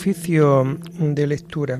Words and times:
Oficio 0.00 0.78
de 0.98 1.26
lectura. 1.26 1.78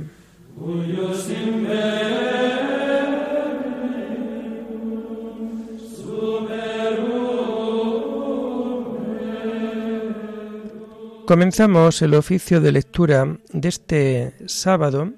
Comenzamos 11.27 12.03
el 12.03 12.13
oficio 12.13 12.61
de 12.61 12.73
lectura 12.73 13.39
de 13.55 13.69
este 13.71 14.35
sábado 14.47 15.15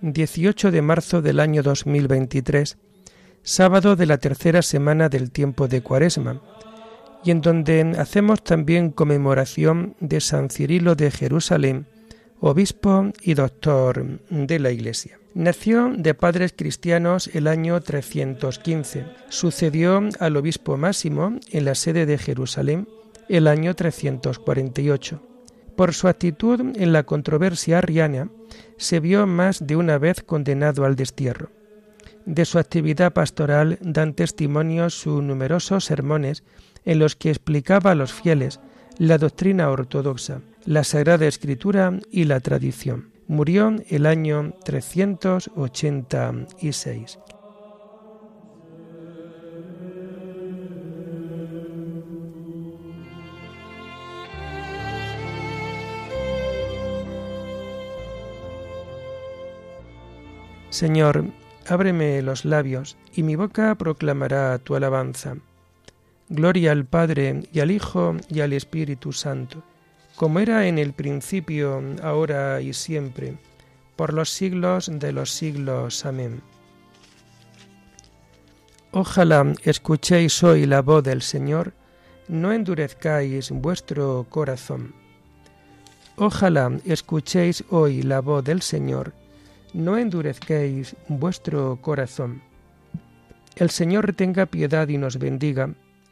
18 0.00 0.70
de 0.70 0.80
marzo 0.80 1.20
del 1.20 1.40
año 1.40 1.62
2023, 1.62 2.78
sábado 3.42 3.96
de 3.96 4.06
la 4.06 4.16
tercera 4.16 4.62
semana 4.62 5.10
del 5.10 5.30
tiempo 5.30 5.68
de 5.68 5.82
Cuaresma, 5.82 6.40
y 7.22 7.32
en 7.32 7.42
donde 7.42 7.96
hacemos 7.98 8.42
también 8.42 8.92
conmemoración 8.92 9.94
de 10.00 10.22
San 10.22 10.48
Cirilo 10.48 10.94
de 10.94 11.10
Jerusalén, 11.10 11.86
obispo 12.40 13.12
y 13.22 13.34
doctor 13.34 14.20
de 14.30 14.58
la 14.58 14.70
Iglesia. 14.70 15.18
Nació 15.34 15.92
de 15.96 16.14
padres 16.14 16.52
cristianos 16.56 17.30
el 17.34 17.46
año 17.46 17.80
315. 17.80 19.04
Sucedió 19.28 20.00
al 20.18 20.36
obispo 20.36 20.76
Máximo 20.76 21.38
en 21.50 21.64
la 21.64 21.74
sede 21.74 22.06
de 22.06 22.18
Jerusalén 22.18 22.88
el 23.28 23.46
año 23.46 23.74
348. 23.74 25.22
Por 25.76 25.94
su 25.94 26.08
actitud 26.08 26.60
en 26.60 26.92
la 26.92 27.04
controversia 27.04 27.78
arriana, 27.78 28.28
se 28.76 28.98
vio 28.98 29.26
más 29.26 29.66
de 29.66 29.76
una 29.76 29.98
vez 29.98 30.22
condenado 30.22 30.84
al 30.84 30.96
destierro. 30.96 31.50
De 32.26 32.44
su 32.44 32.58
actividad 32.58 33.12
pastoral 33.12 33.78
dan 33.80 34.14
testimonio 34.14 34.90
sus 34.90 35.22
numerosos 35.22 35.84
sermones 35.84 36.42
en 36.84 36.98
los 36.98 37.16
que 37.16 37.30
explicaba 37.30 37.92
a 37.92 37.94
los 37.94 38.12
fieles 38.12 38.60
la 38.98 39.16
doctrina 39.16 39.70
ortodoxa, 39.70 40.42
la 40.64 40.84
Sagrada 40.84 41.26
Escritura 41.26 41.98
y 42.10 42.24
la 42.24 42.40
tradición. 42.40 43.10
Murió 43.26 43.76
el 43.88 44.06
año 44.06 44.54
386. 44.64 47.18
Señor, 60.70 61.24
ábreme 61.68 62.22
los 62.22 62.44
labios, 62.44 62.96
y 63.12 63.22
mi 63.22 63.36
boca 63.36 63.74
proclamará 63.74 64.58
tu 64.58 64.76
alabanza. 64.76 65.36
Gloria 66.28 66.72
al 66.72 66.86
Padre, 66.86 67.42
y 67.52 67.60
al 67.60 67.70
Hijo, 67.70 68.16
y 68.28 68.40
al 68.40 68.52
Espíritu 68.52 69.12
Santo, 69.12 69.62
como 70.20 70.38
era 70.38 70.66
en 70.66 70.78
el 70.78 70.92
principio, 70.92 71.82
ahora 72.02 72.60
y 72.60 72.74
siempre, 72.74 73.38
por 73.96 74.12
los 74.12 74.28
siglos 74.28 74.90
de 74.92 75.12
los 75.12 75.30
siglos. 75.30 76.04
Amén. 76.04 76.42
Ojalá 78.90 79.50
escuchéis 79.64 80.44
hoy 80.44 80.66
la 80.66 80.82
voz 80.82 81.04
del 81.04 81.22
Señor, 81.22 81.72
no 82.28 82.52
endurezcáis 82.52 83.50
vuestro 83.50 84.26
corazón. 84.28 84.94
Ojalá 86.16 86.70
escuchéis 86.84 87.64
hoy 87.70 88.02
la 88.02 88.20
voz 88.20 88.44
del 88.44 88.60
Señor, 88.60 89.14
no 89.72 89.96
endurezcáis 89.96 90.96
vuestro 91.08 91.78
corazón. 91.80 92.42
El 93.56 93.70
Señor 93.70 94.12
tenga 94.12 94.44
piedad 94.44 94.86
y 94.88 94.98
nos 94.98 95.18
bendiga, 95.18 95.70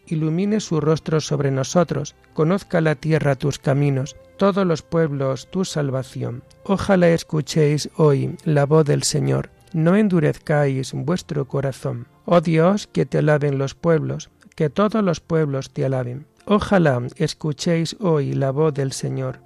ilumine 0.09 0.61
su 0.61 0.81
rostro 0.81 1.21
sobre 1.21 1.51
nosotros, 1.51 2.15
conozca 2.35 2.81
la 2.81 2.95
tierra 2.95 3.37
tus 3.37 3.59
caminos, 3.59 4.17
todos 4.37 4.67
los 4.67 4.83
pueblos 4.83 5.51
tu 5.51 5.65
salvación. 5.65 6.43
Ojalá 6.65 7.09
escuchéis 7.09 7.91
hoy 7.97 8.37
la 8.45 8.67
voz 8.67 8.85
del 8.85 9.03
Señor, 9.03 9.51
no 9.73 9.97
endurezcáis 9.97 10.93
vuestro 10.93 11.47
corazón. 11.47 12.07
Oh 12.25 12.41
Dios, 12.41 12.87
que 12.87 13.07
te 13.07 13.19
alaben 13.19 13.59
los 13.59 13.75
pueblos, 13.75 14.31
que 14.55 14.71
todos 14.71 15.03
los 15.03 15.21
pueblos 15.21 15.71
te 15.73 15.85
alaben. 15.85 16.27
Ojalá 16.47 17.03
escuchéis 17.17 17.97
hoy 18.01 18.33
la 18.33 18.51
voz 18.51 18.73
del 18.75 18.93
Señor, 18.93 19.41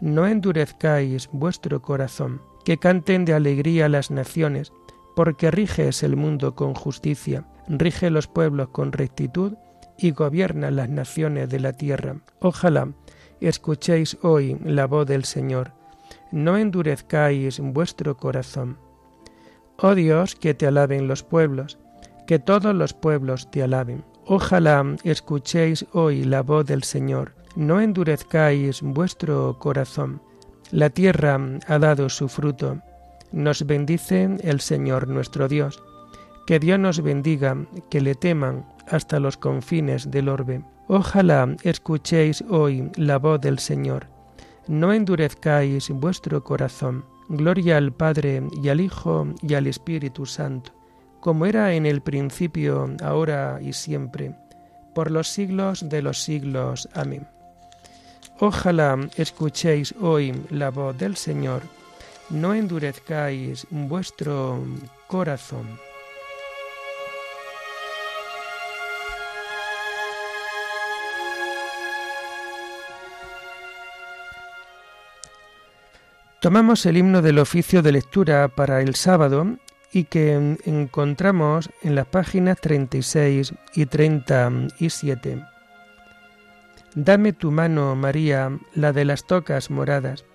no 0.00 0.26
endurezcáis 0.26 1.28
vuestro 1.32 1.82
corazón 1.82 2.40
que 2.64 2.78
canten 2.78 3.24
de 3.24 3.34
alegría 3.34 3.88
las 3.88 4.10
naciones, 4.10 4.72
porque 5.14 5.50
riges 5.50 6.02
el 6.02 6.16
mundo 6.16 6.54
con 6.54 6.74
justicia, 6.74 7.44
rige 7.68 8.10
los 8.10 8.26
pueblos 8.26 8.68
con 8.68 8.92
rectitud 8.92 9.54
y 9.98 10.10
gobierna 10.10 10.70
las 10.70 10.88
naciones 10.88 11.48
de 11.48 11.60
la 11.60 11.72
tierra. 11.72 12.16
Ojalá 12.40 12.88
escuchéis 13.40 14.16
hoy 14.22 14.58
la 14.64 14.86
voz 14.86 15.06
del 15.06 15.24
Señor, 15.24 15.72
no 16.32 16.56
endurezcáis 16.56 17.60
vuestro 17.60 18.16
corazón. 18.16 18.78
Oh 19.76 19.94
Dios, 19.94 20.34
que 20.34 20.54
te 20.54 20.66
alaben 20.66 21.08
los 21.08 21.22
pueblos, 21.22 21.78
que 22.26 22.38
todos 22.38 22.74
los 22.74 22.94
pueblos 22.94 23.50
te 23.50 23.62
alaben. 23.62 24.04
Ojalá 24.26 24.96
escuchéis 25.04 25.86
hoy 25.92 26.24
la 26.24 26.42
voz 26.42 26.64
del 26.66 26.82
Señor, 26.82 27.34
no 27.56 27.80
endurezcáis 27.80 28.80
vuestro 28.82 29.58
corazón. 29.58 30.20
La 30.70 30.90
tierra 30.90 31.38
ha 31.66 31.78
dado 31.78 32.08
su 32.08 32.28
fruto. 32.28 32.80
Nos 33.32 33.66
bendice 33.66 34.36
el 34.42 34.60
Señor 34.60 35.08
nuestro 35.08 35.46
Dios. 35.48 35.82
Que 36.46 36.58
Dios 36.58 36.78
nos 36.78 37.00
bendiga, 37.00 37.56
que 37.90 38.00
le 38.00 38.14
teman 38.14 38.66
hasta 38.88 39.18
los 39.18 39.36
confines 39.36 40.10
del 40.10 40.28
orbe. 40.28 40.62
Ojalá 40.88 41.56
escuchéis 41.62 42.44
hoy 42.50 42.90
la 42.96 43.18
voz 43.18 43.40
del 43.40 43.58
Señor. 43.58 44.08
No 44.66 44.92
endurezcáis 44.92 45.88
vuestro 45.88 46.44
corazón. 46.44 47.04
Gloria 47.28 47.78
al 47.78 47.92
Padre 47.92 48.42
y 48.62 48.68
al 48.68 48.82
Hijo 48.82 49.26
y 49.40 49.54
al 49.54 49.66
Espíritu 49.66 50.26
Santo, 50.26 50.72
como 51.20 51.46
era 51.46 51.72
en 51.72 51.86
el 51.86 52.02
principio, 52.02 52.94
ahora 53.02 53.58
y 53.62 53.72
siempre, 53.72 54.36
por 54.94 55.10
los 55.10 55.28
siglos 55.28 55.88
de 55.88 56.02
los 56.02 56.22
siglos. 56.22 56.86
Amén. 56.92 57.26
Ojalá 58.40 58.98
escuchéis 59.16 59.94
hoy 60.02 60.34
la 60.50 60.70
voz 60.70 60.98
del 60.98 61.16
Señor, 61.16 61.62
no 62.28 62.52
endurezcáis 62.52 63.66
vuestro 63.70 64.62
corazón. 65.06 65.66
Tomamos 76.44 76.84
el 76.84 76.98
himno 76.98 77.22
del 77.22 77.38
oficio 77.38 77.80
de 77.80 77.90
lectura 77.90 78.48
para 78.48 78.82
el 78.82 78.96
sábado 78.96 79.56
y 79.94 80.04
que 80.04 80.58
encontramos 80.66 81.70
en 81.82 81.94
las 81.94 82.06
páginas 82.06 82.60
36 82.60 83.54
y 83.74 83.86
37. 83.86 85.42
Dame 86.94 87.32
tu 87.32 87.50
mano, 87.50 87.96
María, 87.96 88.58
la 88.74 88.92
de 88.92 89.06
las 89.06 89.26
tocas 89.26 89.70
moradas. 89.70 90.26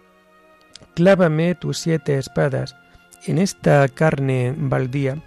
Clávame 0.95 1.53
tus 1.53 1.77
siete 1.77 2.17
espadas 2.17 2.75
en 3.27 3.37
esta 3.37 3.87
carne 3.87 4.55
baldía. 4.57 5.21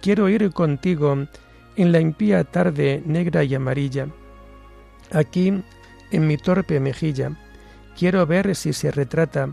Quiero 0.00 0.30
ir 0.30 0.52
contigo 0.52 1.18
en 1.76 1.92
la 1.92 2.00
impía 2.00 2.44
tarde 2.44 3.02
negra 3.04 3.44
y 3.44 3.54
amarilla. 3.54 4.08
Aquí, 5.12 5.62
en 6.12 6.26
mi 6.26 6.38
torpe 6.38 6.80
mejilla, 6.80 7.36
quiero 7.96 8.26
ver 8.26 8.54
si 8.54 8.72
se 8.72 8.90
retrata 8.90 9.50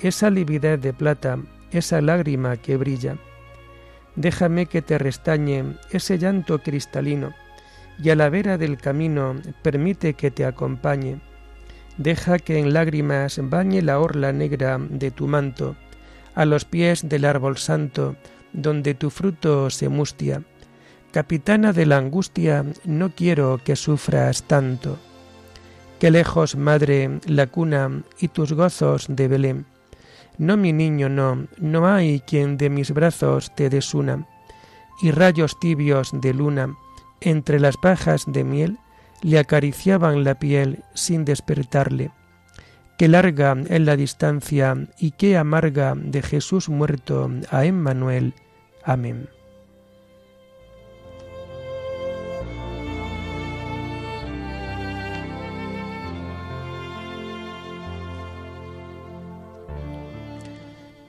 esa 0.00 0.30
lividez 0.30 0.80
de 0.80 0.92
plata, 0.92 1.38
esa 1.70 2.00
lágrima 2.00 2.56
que 2.56 2.76
brilla. 2.76 3.16
Déjame 4.16 4.66
que 4.66 4.82
te 4.82 4.98
restañe 4.98 5.76
ese 5.90 6.18
llanto 6.18 6.58
cristalino 6.58 7.32
y 8.02 8.10
a 8.10 8.16
la 8.16 8.28
vera 8.28 8.58
del 8.58 8.78
camino 8.78 9.36
permite 9.62 10.14
que 10.14 10.30
te 10.30 10.44
acompañe. 10.44 11.20
Deja 11.98 12.38
que 12.38 12.58
en 12.58 12.72
lágrimas 12.72 13.38
bañe 13.42 13.82
la 13.82 14.00
orla 14.00 14.32
negra 14.32 14.78
de 14.78 15.10
tu 15.10 15.28
manto, 15.28 15.76
a 16.34 16.44
los 16.44 16.64
pies 16.64 17.08
del 17.08 17.24
árbol 17.24 17.58
santo, 17.58 18.16
donde 18.52 18.94
tu 18.94 19.10
fruto 19.10 19.70
se 19.70 19.88
mustia. 19.88 20.42
Capitana 21.12 21.72
de 21.72 21.86
la 21.86 21.98
angustia, 21.98 22.64
no 22.84 23.14
quiero 23.14 23.60
que 23.62 23.76
sufras 23.76 24.44
tanto. 24.44 24.98
Qué 26.02 26.10
lejos, 26.10 26.56
madre, 26.56 27.20
la 27.26 27.46
cuna 27.46 28.02
y 28.18 28.26
tus 28.26 28.54
gozos 28.54 29.06
de 29.08 29.28
Belén. 29.28 29.66
No, 30.36 30.56
mi 30.56 30.72
niño, 30.72 31.08
no, 31.08 31.46
no 31.58 31.86
hay 31.86 32.18
quien 32.18 32.56
de 32.56 32.70
mis 32.70 32.90
brazos 32.90 33.54
te 33.54 33.70
desuna. 33.70 34.26
Y 35.00 35.12
rayos 35.12 35.60
tibios 35.60 36.10
de 36.12 36.34
luna 36.34 36.74
entre 37.20 37.60
las 37.60 37.76
pajas 37.76 38.24
de 38.26 38.42
miel 38.42 38.78
le 39.20 39.38
acariciaban 39.38 40.24
la 40.24 40.40
piel 40.40 40.82
sin 40.92 41.24
despertarle. 41.24 42.10
Qué 42.98 43.06
larga 43.06 43.56
es 43.68 43.80
la 43.82 43.94
distancia 43.94 44.76
y 44.98 45.12
qué 45.12 45.36
amarga 45.36 45.94
de 45.94 46.20
Jesús 46.20 46.68
muerto 46.68 47.30
a 47.48 47.64
Emmanuel. 47.64 48.34
Amén. 48.82 49.28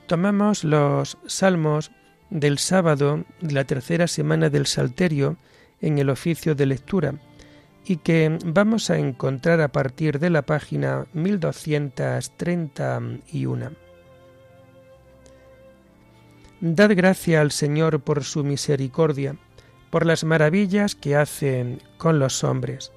Tomamos 0.07 0.63
los 0.63 1.17
salmos 1.27 1.91
del 2.29 2.57
sábado 2.57 3.25
de 3.41 3.53
la 3.53 3.63
tercera 3.63 4.07
semana 4.07 4.49
del 4.49 4.65
Salterio 4.65 5.37
en 5.81 5.99
el 5.99 6.09
oficio 6.09 6.55
de 6.55 6.65
lectura 6.65 7.13
y 7.85 7.97
que 7.97 8.39
vamos 8.45 8.89
a 8.89 8.97
encontrar 8.97 9.59
a 9.61 9.67
partir 9.67 10.17
de 10.19 10.29
la 10.29 10.41
página 10.41 11.05
1231. 11.13 13.71
Dad 16.61 16.91
gracia 16.95 17.41
al 17.41 17.51
Señor 17.51 17.99
por 17.99 18.23
su 18.23 18.45
misericordia, 18.45 19.35
por 19.89 20.05
las 20.05 20.23
maravillas 20.23 20.95
que 20.95 21.17
hace 21.17 21.79
con 21.97 22.19
los 22.19 22.45
hombres. 22.45 22.93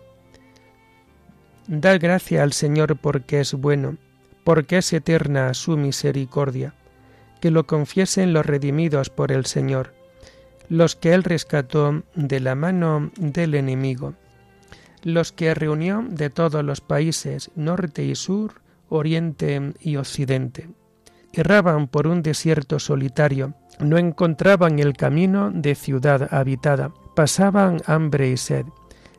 Dad 1.66 1.98
gracia 2.00 2.44
al 2.44 2.52
Señor 2.52 2.96
porque 2.96 3.40
es 3.40 3.54
bueno, 3.54 3.96
porque 4.44 4.78
es 4.78 4.92
eterna 4.92 5.52
su 5.52 5.76
misericordia. 5.76 6.74
Que 7.46 7.52
lo 7.52 7.64
confiesen 7.64 8.32
los 8.32 8.44
redimidos 8.44 9.08
por 9.08 9.30
el 9.30 9.46
Señor, 9.46 9.94
los 10.68 10.96
que 10.96 11.14
Él 11.14 11.22
rescató 11.22 12.02
de 12.16 12.40
la 12.40 12.56
mano 12.56 13.12
del 13.16 13.54
enemigo, 13.54 14.14
los 15.04 15.30
que 15.30 15.54
reunió 15.54 16.04
de 16.08 16.28
todos 16.28 16.64
los 16.64 16.80
países, 16.80 17.52
norte 17.54 18.02
y 18.02 18.16
sur, 18.16 18.62
oriente 18.88 19.74
y 19.80 19.94
occidente. 19.94 20.70
Erraban 21.32 21.86
por 21.86 22.08
un 22.08 22.20
desierto 22.20 22.80
solitario, 22.80 23.54
no 23.78 23.96
encontraban 23.96 24.80
el 24.80 24.94
camino 24.94 25.52
de 25.52 25.76
ciudad 25.76 26.34
habitada, 26.34 26.92
pasaban 27.14 27.80
hambre 27.86 28.28
y 28.28 28.38
sed, 28.38 28.66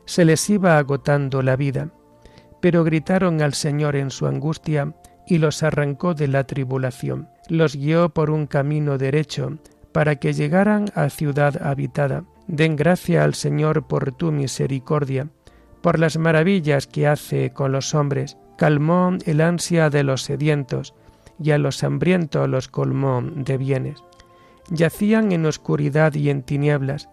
se 0.04 0.26
les 0.26 0.50
iba 0.50 0.76
agotando 0.76 1.40
la 1.40 1.56
vida, 1.56 1.88
pero 2.60 2.84
gritaron 2.84 3.40
al 3.40 3.54
Señor 3.54 3.96
en 3.96 4.10
su 4.10 4.26
angustia 4.26 4.94
y 5.26 5.38
los 5.38 5.62
arrancó 5.62 6.12
de 6.12 6.28
la 6.28 6.44
tribulación. 6.44 7.30
Los 7.48 7.76
guió 7.76 8.10
por 8.10 8.30
un 8.30 8.46
camino 8.46 8.98
derecho 8.98 9.58
para 9.92 10.16
que 10.16 10.34
llegaran 10.34 10.86
a 10.94 11.08
ciudad 11.08 11.60
habitada. 11.66 12.24
Den 12.46 12.76
gracia 12.76 13.24
al 13.24 13.34
Señor 13.34 13.86
por 13.86 14.12
tu 14.12 14.32
misericordia, 14.32 15.28
por 15.80 15.98
las 15.98 16.18
maravillas 16.18 16.86
que 16.86 17.06
hace 17.06 17.50
con 17.50 17.72
los 17.72 17.94
hombres. 17.94 18.36
Calmó 18.58 19.16
el 19.24 19.40
ansia 19.40 19.88
de 19.88 20.02
los 20.02 20.22
sedientos 20.22 20.94
y 21.42 21.52
a 21.52 21.58
los 21.58 21.82
hambrientos 21.84 22.48
los 22.48 22.68
colmó 22.68 23.22
de 23.22 23.56
bienes. 23.56 24.02
Yacían 24.70 25.32
en 25.32 25.46
oscuridad 25.46 26.14
y 26.14 26.28
en 26.28 26.42
tinieblas, 26.42 27.08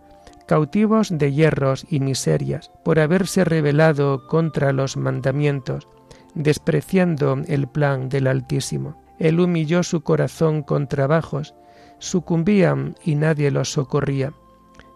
cautivos 0.47 1.09
de 1.17 1.31
hierros 1.31 1.85
y 1.89 1.99
miserias, 2.01 2.71
por 2.83 2.99
haberse 2.99 3.45
rebelado 3.45 4.27
contra 4.27 4.73
los 4.73 4.97
mandamientos, 4.97 5.87
despreciando 6.33 7.41
el 7.47 7.67
plan 7.67 8.09
del 8.09 8.27
Altísimo. 8.27 9.04
Él 9.19 9.39
humilló 9.39 9.83
su 9.83 10.01
corazón 10.01 10.63
con 10.63 10.87
trabajos, 10.87 11.55
sucumbían 11.99 12.95
y 13.03 13.15
nadie 13.15 13.51
los 13.51 13.71
socorría. 13.71 14.33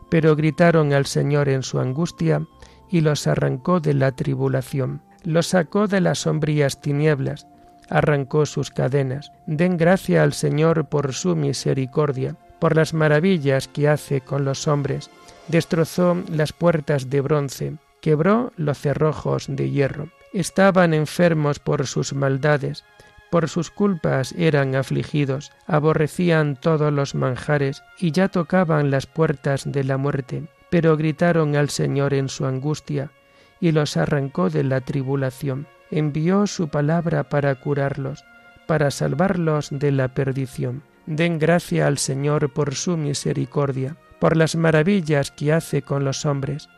Pero 0.10 0.36
gritaron 0.36 0.94
al 0.94 1.06
Señor 1.06 1.50
en 1.50 1.64
su 1.64 1.80
angustia 1.80 2.46
y 2.90 3.02
los 3.02 3.28
arrancó 3.28 3.80
de 3.80 3.94
la 3.94 4.12
tribulación. 4.12 5.02
Los 5.24 5.48
sacó 5.48 5.88
de 5.88 6.02
las 6.02 6.20
sombrías 6.20 6.82
tinieblas, 6.82 7.48
arrancó 7.90 8.46
sus 8.46 8.72
cadenas. 8.72 9.32
Den 9.46 9.78
gracia 9.78 10.24
al 10.24 10.34
Señor 10.34 10.90
por 10.90 11.14
su 11.14 11.36
misericordia, 11.36 12.36
por 12.60 12.76
las 12.76 12.94
maravillas 12.94 13.68
que 13.68 13.88
hace 13.88 14.22
con 14.22 14.46
los 14.46 14.68
hombres. 14.68 15.10
Destrozó 15.48 16.18
las 16.30 16.54
puertas 16.54 17.10
de 17.10 17.22
bronce, 17.22 17.78
quebró 18.02 18.52
los 18.58 18.78
cerrojos 18.80 19.46
de 19.50 19.70
hierro 19.70 20.10
estaban 20.34 20.94
enfermos 20.94 21.60
por 21.60 21.88
sus 21.88 22.14
maldades, 22.14 22.84
por 23.30 23.50
sus 23.50 23.72
culpas 23.72 24.34
eran 24.38 24.76
afligidos, 24.76 25.52
aborrecían 25.68 26.56
todos 26.56 26.92
los 26.92 27.16
manjares 27.16 27.84
y 27.98 28.12
ya 28.12 28.28
tocaban 28.28 28.92
las 28.92 29.06
puertas 29.06 29.72
de 29.72 29.84
la 29.84 29.98
muerte, 29.98 30.48
pero 30.70 30.98
gritaron 30.98 31.56
al 31.56 31.70
Señor 31.70 32.14
en 32.14 32.30
su 32.30 32.46
angustia 32.46 33.12
y 33.60 33.72
los 33.72 33.98
arrancó 33.98 34.50
de 34.50 34.64
la 34.64 34.82
tribulación. 34.82 35.68
Envió 35.92 36.48
su 36.48 36.70
palabra 36.70 37.30
para 37.30 37.56
curarlos, 37.56 38.24
para 38.68 38.92
salvarlos 38.92 39.70
de 39.72 39.92
la 39.92 40.10
perdición. 40.10 40.84
Den 41.08 41.40
gracia 41.40 41.88
al 41.88 41.98
Señor 41.98 42.54
por 42.54 42.76
su 42.76 42.96
misericordia, 42.98 43.98
por 44.20 44.38
las 44.38 44.56
maravillas 44.56 45.32
que 45.32 45.54
hace 45.54 45.82
con 45.82 46.06
los 46.06 46.26
hombres. 46.26 46.70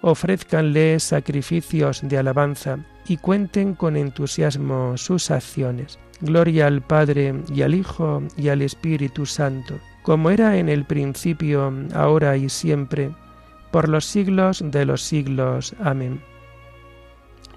Ofrézcanle 0.00 1.00
sacrificios 1.00 2.00
de 2.02 2.18
alabanza 2.18 2.78
y 3.08 3.16
cuenten 3.16 3.74
con 3.74 3.96
entusiasmo 3.96 4.96
sus 4.96 5.30
acciones. 5.30 5.98
Gloria 6.20 6.66
al 6.66 6.82
Padre 6.82 7.42
y 7.52 7.62
al 7.62 7.74
Hijo 7.74 8.22
y 8.36 8.48
al 8.48 8.62
Espíritu 8.62 9.26
Santo, 9.26 9.78
como 10.02 10.30
era 10.30 10.56
en 10.56 10.68
el 10.68 10.84
principio, 10.84 11.72
ahora 11.94 12.36
y 12.36 12.48
siempre, 12.48 13.10
por 13.70 13.88
los 13.88 14.04
siglos 14.04 14.62
de 14.64 14.84
los 14.84 15.02
siglos. 15.02 15.74
Amén. 15.80 16.20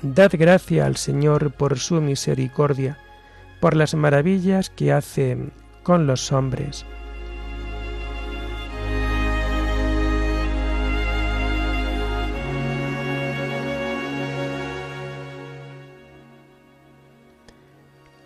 Dad 0.01 0.31
gracia 0.33 0.85
al 0.85 0.97
Señor 0.97 1.51
por 1.51 1.77
su 1.77 2.01
misericordia, 2.01 2.97
por 3.59 3.75
las 3.75 3.93
maravillas 3.93 4.69
que 4.69 4.91
hace 4.91 5.37
con 5.83 6.07
los 6.07 6.31
hombres. 6.31 6.85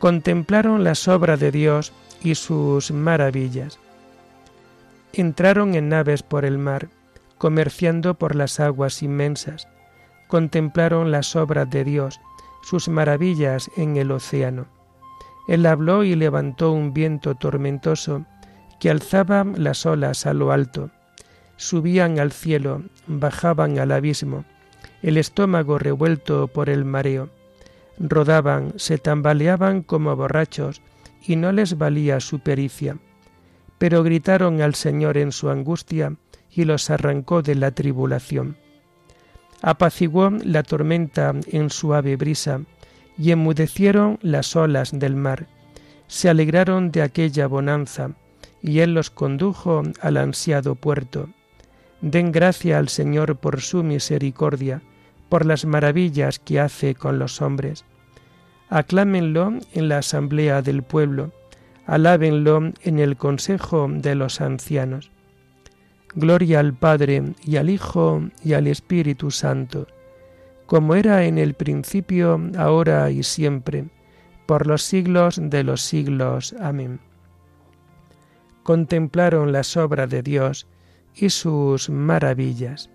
Contemplaron 0.05 0.83
las 0.83 1.07
obras 1.07 1.39
de 1.39 1.49
Dios 1.49 1.91
y 2.21 2.35
sus 2.35 2.91
maravillas. 2.91 3.79
Entraron 5.13 5.73
en 5.73 5.89
naves 5.89 6.21
por 6.21 6.45
el 6.45 6.59
mar, 6.59 6.89
comerciando 7.39 8.13
por 8.13 8.35
las 8.35 8.59
aguas 8.59 9.01
inmensas. 9.01 9.67
Contemplaron 10.27 11.09
las 11.09 11.35
obras 11.35 11.67
de 11.71 11.83
Dios, 11.83 12.21
sus 12.61 12.87
maravillas 12.87 13.71
en 13.77 13.97
el 13.97 14.11
océano. 14.11 14.67
Él 15.47 15.65
habló 15.65 16.03
y 16.03 16.13
levantó 16.13 16.71
un 16.71 16.93
viento 16.93 17.33
tormentoso 17.33 18.27
que 18.79 18.91
alzaba 18.91 19.43
las 19.43 19.87
olas 19.87 20.27
a 20.27 20.35
lo 20.35 20.51
alto. 20.51 20.91
Subían 21.57 22.19
al 22.19 22.31
cielo, 22.31 22.83
bajaban 23.07 23.79
al 23.79 23.91
abismo, 23.91 24.45
el 25.01 25.17
estómago 25.17 25.79
revuelto 25.79 26.47
por 26.47 26.69
el 26.69 26.85
mareo 26.85 27.31
rodaban, 27.99 28.73
se 28.77 28.97
tambaleaban 28.97 29.81
como 29.81 30.15
borrachos, 30.15 30.81
y 31.25 31.35
no 31.35 31.51
les 31.51 31.77
valía 31.77 32.19
su 32.19 32.39
pericia. 32.39 32.97
Pero 33.77 34.03
gritaron 34.03 34.61
al 34.61 34.75
Señor 34.75 35.17
en 35.17 35.31
su 35.31 35.49
angustia, 35.49 36.15
y 36.51 36.65
los 36.65 36.89
arrancó 36.89 37.41
de 37.41 37.55
la 37.55 37.71
tribulación. 37.71 38.57
Apaciguó 39.61 40.29
la 40.29 40.63
tormenta 40.63 41.33
en 41.47 41.69
suave 41.69 42.15
brisa, 42.15 42.61
y 43.17 43.31
enmudecieron 43.31 44.19
las 44.21 44.55
olas 44.55 44.91
del 44.97 45.15
mar. 45.15 45.47
Se 46.07 46.29
alegraron 46.29 46.91
de 46.91 47.01
aquella 47.01 47.47
bonanza, 47.47 48.11
y 48.61 48.79
Él 48.79 48.93
los 48.93 49.09
condujo 49.09 49.83
al 50.01 50.17
ansiado 50.17 50.75
puerto. 50.75 51.29
Den 52.01 52.31
gracia 52.31 52.77
al 52.77 52.89
Señor 52.89 53.37
por 53.37 53.61
su 53.61 53.83
misericordia, 53.83 54.81
por 55.29 55.45
las 55.45 55.65
maravillas 55.65 56.39
que 56.39 56.59
hace 56.59 56.95
con 56.95 57.19
los 57.19 57.41
hombres. 57.41 57.85
Aclámenlo 58.69 59.53
en 59.73 59.89
la 59.89 59.99
asamblea 59.99 60.61
del 60.61 60.83
pueblo, 60.83 61.31
alábenlo 61.85 62.71
en 62.81 62.99
el 62.99 63.15
consejo 63.17 63.87
de 63.89 64.15
los 64.15 64.41
ancianos. 64.41 65.11
Gloria 66.15 66.59
al 66.61 66.73
Padre 66.73 67.33
y 67.43 67.57
al 67.57 67.69
Hijo 67.69 68.23
y 68.43 68.53
al 68.53 68.67
Espíritu 68.67 69.31
Santo, 69.31 69.87
como 70.65 70.95
era 70.95 71.25
en 71.25 71.37
el 71.37 71.53
principio, 71.53 72.39
ahora 72.57 73.11
y 73.11 73.21
siempre, 73.21 73.85
por 74.45 74.65
los 74.65 74.81
siglos 74.81 75.39
de 75.41 75.63
los 75.63 75.81
siglos. 75.81 76.55
Amén. 76.59 76.99
Contemplaron 78.63 79.51
las 79.51 79.77
obras 79.77 80.09
de 80.09 80.23
Dios 80.23 80.67
y 81.13 81.29
sus 81.29 81.89
maravillas. 81.89 82.89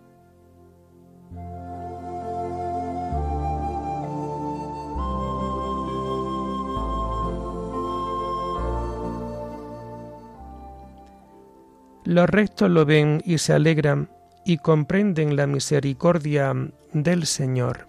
Los 12.05 12.29
rectos 12.29 12.71
lo 12.71 12.85
ven 12.85 13.23
y 13.25 13.39
se 13.39 13.53
alegran 13.53 14.09
y 14.45 14.57
comprenden 14.59 15.37
la 15.37 15.47
misericordia 15.47 16.55
del 16.93 17.27
Señor. 17.27 17.87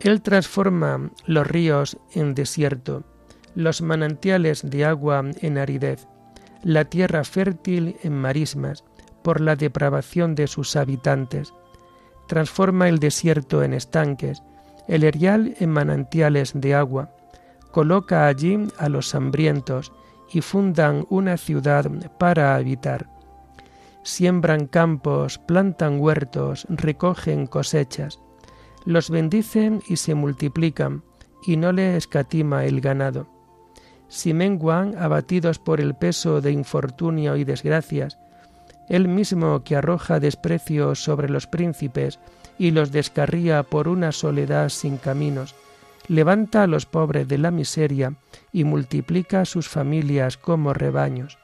Él 0.00 0.22
transforma 0.22 1.10
los 1.26 1.46
ríos 1.46 1.98
en 2.14 2.34
desierto, 2.34 3.04
los 3.54 3.82
manantiales 3.82 4.68
de 4.68 4.84
agua 4.84 5.22
en 5.40 5.58
aridez, 5.58 6.08
la 6.62 6.86
tierra 6.86 7.24
fértil 7.24 7.96
en 8.02 8.14
marismas, 8.14 8.84
por 9.22 9.40
la 9.40 9.54
depravación 9.54 10.34
de 10.34 10.46
sus 10.48 10.74
habitantes. 10.74 11.54
Transforma 12.26 12.88
el 12.88 12.98
desierto 12.98 13.62
en 13.62 13.74
estanques, 13.74 14.42
el 14.88 15.04
erial 15.04 15.54
en 15.60 15.70
manantiales 15.70 16.52
de 16.54 16.74
agua, 16.74 17.10
coloca 17.70 18.26
allí 18.26 18.58
a 18.78 18.88
los 18.88 19.14
hambrientos 19.14 19.92
y 20.32 20.40
fundan 20.40 21.06
una 21.10 21.36
ciudad 21.36 21.90
para 22.18 22.54
habitar. 22.54 23.08
Siembran 24.02 24.66
campos, 24.66 25.38
plantan 25.38 26.00
huertos, 26.00 26.66
recogen 26.68 27.46
cosechas. 27.46 28.18
Los 28.84 29.10
bendicen 29.10 29.80
y 29.86 29.96
se 29.96 30.14
multiplican, 30.14 31.04
y 31.46 31.56
no 31.56 31.72
le 31.72 31.96
escatima 31.96 32.64
el 32.64 32.80
ganado. 32.80 33.28
Si 34.08 34.34
menguan, 34.34 34.96
abatidos 34.98 35.58
por 35.58 35.80
el 35.80 35.94
peso 35.94 36.40
de 36.40 36.52
infortunio 36.52 37.36
y 37.36 37.44
desgracias, 37.44 38.18
él 38.88 39.08
mismo 39.08 39.62
que 39.64 39.76
arroja 39.76 40.20
desprecio 40.20 40.94
sobre 40.94 41.28
los 41.28 41.46
príncipes 41.46 42.18
y 42.58 42.72
los 42.72 42.92
descarría 42.92 43.62
por 43.62 43.88
una 43.88 44.12
soledad 44.12 44.68
sin 44.68 44.98
caminos, 44.98 45.54
levanta 46.08 46.64
a 46.64 46.66
los 46.66 46.84
pobres 46.86 47.28
de 47.28 47.38
la 47.38 47.50
miseria 47.50 48.14
y 48.52 48.64
multiplica 48.64 49.44
sus 49.44 49.68
familias 49.68 50.36
como 50.36 50.74
rebaños. 50.74 51.38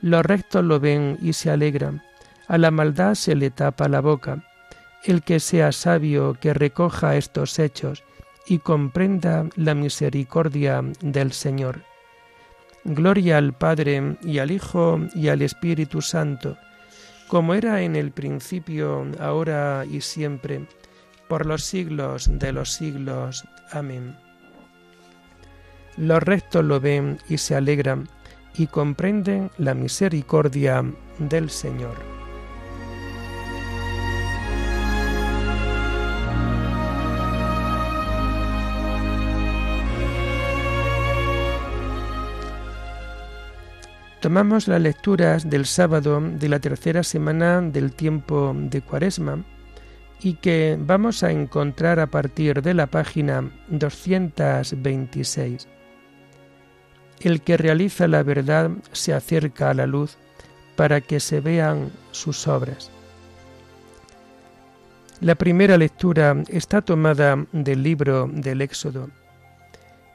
Los 0.00 0.24
rectos 0.24 0.64
lo 0.64 0.80
ven 0.80 1.18
y 1.20 1.32
se 1.32 1.50
alegran, 1.50 2.02
a 2.46 2.58
la 2.58 2.70
maldad 2.70 3.14
se 3.14 3.34
le 3.34 3.50
tapa 3.50 3.88
la 3.88 4.00
boca. 4.00 4.44
El 5.04 5.22
que 5.22 5.40
sea 5.40 5.72
sabio 5.72 6.34
que 6.40 6.54
recoja 6.54 7.16
estos 7.16 7.58
hechos 7.58 8.04
y 8.46 8.58
comprenda 8.58 9.46
la 9.56 9.74
misericordia 9.74 10.82
del 11.00 11.32
Señor. 11.32 11.82
Gloria 12.84 13.38
al 13.38 13.54
Padre 13.54 14.16
y 14.22 14.38
al 14.38 14.50
Hijo 14.50 15.00
y 15.14 15.28
al 15.28 15.40
Espíritu 15.42 16.02
Santo, 16.02 16.58
como 17.28 17.54
era 17.54 17.80
en 17.80 17.96
el 17.96 18.10
principio, 18.12 19.06
ahora 19.18 19.84
y 19.90 20.02
siempre, 20.02 20.66
por 21.28 21.46
los 21.46 21.64
siglos 21.64 22.28
de 22.30 22.52
los 22.52 22.72
siglos. 22.72 23.44
Amén. 23.72 24.23
Los 25.96 26.22
rectos 26.22 26.64
lo 26.64 26.80
ven 26.80 27.18
y 27.28 27.38
se 27.38 27.54
alegran 27.54 28.08
y 28.56 28.66
comprenden 28.66 29.50
la 29.58 29.74
misericordia 29.74 30.84
del 31.18 31.50
Señor. 31.50 31.94
Tomamos 44.20 44.68
las 44.68 44.80
lecturas 44.80 45.50
del 45.50 45.66
sábado 45.66 46.18
de 46.18 46.48
la 46.48 46.58
tercera 46.58 47.02
semana 47.02 47.60
del 47.60 47.92
tiempo 47.92 48.56
de 48.56 48.80
Cuaresma 48.80 49.44
y 50.22 50.36
que 50.36 50.78
vamos 50.80 51.22
a 51.22 51.30
encontrar 51.30 52.00
a 52.00 52.06
partir 52.06 52.62
de 52.62 52.72
la 52.72 52.86
página 52.86 53.52
226. 53.68 55.68
El 57.20 57.40
que 57.40 57.56
realiza 57.56 58.08
la 58.08 58.22
verdad 58.22 58.70
se 58.92 59.14
acerca 59.14 59.70
a 59.70 59.74
la 59.74 59.86
luz 59.86 60.16
para 60.76 61.00
que 61.00 61.20
se 61.20 61.40
vean 61.40 61.90
sus 62.10 62.46
obras. 62.48 62.90
La 65.20 65.36
primera 65.36 65.78
lectura 65.78 66.42
está 66.48 66.82
tomada 66.82 67.46
del 67.52 67.82
libro 67.82 68.28
del 68.30 68.60
Éxodo. 68.60 69.08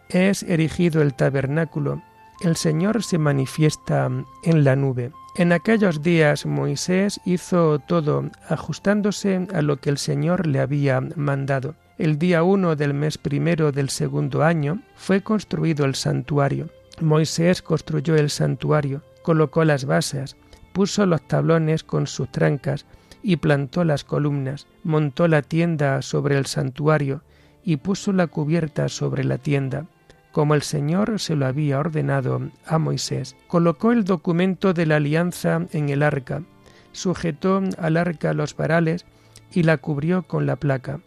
Es 0.09 0.43
erigido 0.43 1.01
el 1.01 1.13
tabernáculo, 1.13 2.01
el 2.41 2.55
Señor 2.55 3.03
se 3.03 3.17
manifiesta 3.17 4.09
en 4.43 4.63
la 4.63 4.75
nube. 4.75 5.11
En 5.35 5.51
aquellos 5.51 6.01
días 6.01 6.45
Moisés 6.45 7.19
hizo 7.25 7.79
todo 7.79 8.29
ajustándose 8.47 9.47
a 9.53 9.61
lo 9.61 9.77
que 9.77 9.89
el 9.89 9.97
Señor 9.97 10.47
le 10.47 10.59
había 10.59 11.01
mandado. 11.15 11.75
El 11.97 12.17
día 12.17 12.43
uno 12.43 12.75
del 12.75 12.93
mes 12.93 13.17
primero 13.17 13.71
del 13.71 13.89
segundo 13.89 14.43
año 14.43 14.81
fue 14.95 15.21
construido 15.21 15.85
el 15.85 15.95
santuario. 15.95 16.69
Moisés 17.01 17.61
construyó 17.61 18.15
el 18.15 18.29
santuario, 18.29 19.01
colocó 19.21 19.63
las 19.63 19.85
bases, 19.85 20.35
puso 20.73 21.05
los 21.05 21.27
tablones 21.27 21.83
con 21.83 22.07
sus 22.07 22.31
trancas 22.31 22.85
y 23.23 23.37
plantó 23.37 23.83
las 23.83 24.03
columnas, 24.03 24.67
montó 24.83 25.27
la 25.27 25.41
tienda 25.41 26.01
sobre 26.01 26.37
el 26.37 26.45
santuario 26.45 27.21
y 27.63 27.77
puso 27.77 28.13
la 28.13 28.27
cubierta 28.27 28.89
sobre 28.89 29.23
la 29.23 29.37
tienda 29.37 29.85
como 30.31 30.55
el 30.55 30.61
Señor 30.61 31.19
se 31.19 31.35
lo 31.35 31.45
había 31.45 31.79
ordenado 31.79 32.41
a 32.65 32.77
Moisés. 32.77 33.35
Colocó 33.47 33.91
el 33.91 34.03
documento 34.03 34.73
de 34.73 34.85
la 34.85 34.97
alianza 34.97 35.65
en 35.71 35.89
el 35.89 36.03
arca, 36.03 36.43
sujetó 36.91 37.61
al 37.77 37.97
arca 37.97 38.33
los 38.33 38.55
varales 38.55 39.05
y 39.51 39.63
la 39.63 39.77
cubrió 39.77 40.23
con 40.23 40.45
la 40.45 40.55
placa. 40.55 40.99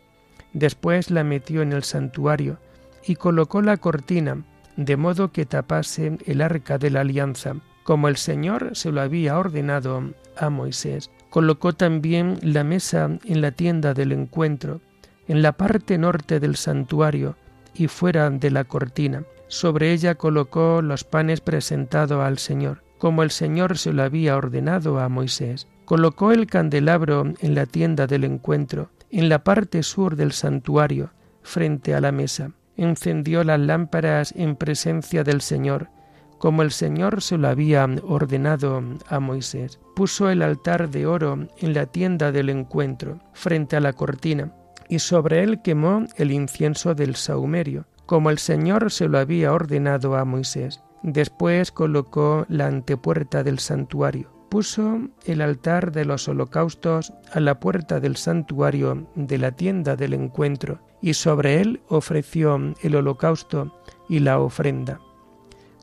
Después 0.52 1.10
la 1.10 1.24
metió 1.24 1.62
en 1.62 1.72
el 1.72 1.84
santuario 1.84 2.58
y 3.06 3.14
colocó 3.14 3.62
la 3.62 3.76
cortina, 3.76 4.44
de 4.76 4.96
modo 4.96 5.32
que 5.32 5.46
tapase 5.46 6.18
el 6.26 6.40
arca 6.40 6.78
de 6.78 6.90
la 6.90 7.00
alianza, 7.00 7.56
como 7.82 8.08
el 8.08 8.16
Señor 8.16 8.70
se 8.74 8.92
lo 8.92 9.00
había 9.00 9.38
ordenado 9.38 10.12
a 10.36 10.50
Moisés. 10.50 11.10
Colocó 11.30 11.72
también 11.72 12.38
la 12.42 12.64
mesa 12.64 13.18
en 13.24 13.40
la 13.40 13.52
tienda 13.52 13.94
del 13.94 14.12
encuentro, 14.12 14.80
en 15.28 15.42
la 15.42 15.52
parte 15.52 15.98
norte 15.98 16.40
del 16.40 16.56
santuario, 16.56 17.36
y 17.74 17.88
fuera 17.88 18.28
de 18.30 18.50
la 18.50 18.64
cortina. 18.64 19.24
Sobre 19.48 19.92
ella 19.92 20.14
colocó 20.14 20.82
los 20.82 21.04
panes 21.04 21.40
presentados 21.40 22.22
al 22.22 22.38
Señor, 22.38 22.82
como 22.98 23.22
el 23.22 23.30
Señor 23.30 23.78
se 23.78 23.92
lo 23.92 24.02
había 24.02 24.36
ordenado 24.36 25.00
a 25.00 25.08
Moisés. 25.08 25.68
Colocó 25.84 26.32
el 26.32 26.46
candelabro 26.46 27.32
en 27.40 27.54
la 27.54 27.66
tienda 27.66 28.06
del 28.06 28.24
encuentro, 28.24 28.90
en 29.10 29.28
la 29.28 29.42
parte 29.42 29.82
sur 29.82 30.16
del 30.16 30.32
santuario, 30.32 31.10
frente 31.42 31.94
a 31.94 32.00
la 32.00 32.12
mesa. 32.12 32.52
Encendió 32.76 33.44
las 33.44 33.60
lámparas 33.60 34.32
en 34.36 34.56
presencia 34.56 35.24
del 35.24 35.40
Señor, 35.40 35.90
como 36.38 36.62
el 36.62 36.72
Señor 36.72 37.22
se 37.22 37.38
lo 37.38 37.48
había 37.48 37.86
ordenado 38.02 38.82
a 39.08 39.20
Moisés. 39.20 39.78
Puso 39.94 40.28
el 40.28 40.42
altar 40.42 40.90
de 40.90 41.06
oro 41.06 41.46
en 41.58 41.74
la 41.74 41.86
tienda 41.86 42.32
del 42.32 42.48
encuentro, 42.48 43.20
frente 43.32 43.76
a 43.76 43.80
la 43.80 43.92
cortina, 43.92 44.52
y 44.88 44.98
sobre 44.98 45.44
él 45.44 45.62
quemó 45.62 46.04
el 46.16 46.32
incienso 46.32 46.94
del 46.94 47.14
saumerio, 47.14 47.86
como 48.06 48.30
el 48.30 48.38
Señor 48.38 48.90
se 48.90 49.08
lo 49.08 49.18
había 49.18 49.52
ordenado 49.52 50.16
a 50.16 50.24
Moisés. 50.24 50.82
Después 51.02 51.70
colocó 51.70 52.44
la 52.48 52.66
antepuerta 52.66 53.42
del 53.42 53.58
santuario. 53.58 54.41
Puso 54.52 55.08
el 55.24 55.40
altar 55.40 55.92
de 55.92 56.04
los 56.04 56.28
holocaustos 56.28 57.14
a 57.32 57.40
la 57.40 57.58
puerta 57.58 58.00
del 58.00 58.16
santuario 58.16 59.06
de 59.14 59.38
la 59.38 59.52
tienda 59.52 59.96
del 59.96 60.12
encuentro, 60.12 60.82
y 61.00 61.14
sobre 61.14 61.62
él 61.62 61.80
ofreció 61.88 62.60
el 62.82 62.96
holocausto 62.96 63.74
y 64.10 64.18
la 64.18 64.38
ofrenda, 64.38 65.00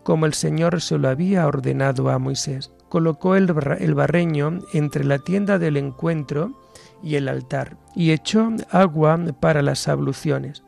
como 0.03 0.27
el 0.27 0.35
Señor 0.35 0.81
se 0.81 0.99
lo 0.99 1.09
había 1.09 1.47
ordenado 1.47 2.11
a 2.11 2.19
Moisés. 2.19 2.71
Colocó 2.89 3.35
el, 3.35 3.51
barreño 3.51 4.59
entre 4.73 5.03
la 5.03 5.17
tienda 5.17 5.57
del 5.57 5.75
encuentro 5.75 6.51
y 7.01 7.15
el 7.15 7.27
altar, 7.27 7.75
y 7.95 8.11
echó 8.11 8.51
agua 8.69 9.19
para 9.39 9.63
las 9.63 9.87
abluciones. 9.87 10.61